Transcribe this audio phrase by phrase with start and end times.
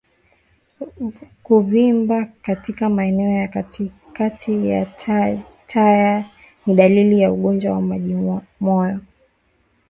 [1.43, 4.85] Kuvimba katika maeneo ya katikati ya
[5.67, 6.25] taya
[6.65, 8.99] ni dalili ya ugonjwa wa majimoyo